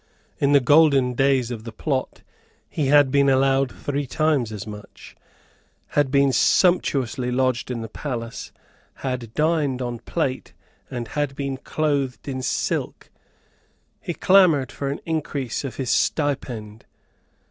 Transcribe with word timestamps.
In 0.39 0.51
the 0.51 0.59
golden 0.59 1.13
days 1.13 1.51
of 1.51 1.63
the 1.63 1.71
Plot 1.71 2.23
he 2.67 2.87
had 2.87 3.11
been 3.11 3.29
allowed 3.29 3.71
three 3.71 4.07
times 4.07 4.51
as 4.51 4.65
much, 4.65 5.15
had 5.89 6.09
been 6.09 6.31
sumptuously 6.33 7.29
lodged 7.29 7.69
in 7.69 7.81
the 7.81 7.87
palace, 7.87 8.51
had 9.05 9.31
dined 9.35 9.79
on 9.79 9.99
plate 9.99 10.53
and 10.89 11.09
had 11.09 11.35
been 11.35 11.55
clothed 11.55 12.27
in 12.27 12.41
silk. 12.41 13.11
He 14.01 14.15
clamoured 14.15 14.71
for 14.71 14.89
an 14.89 15.01
increase 15.05 15.63
of 15.63 15.75
his 15.75 15.91
stipend. 15.91 16.85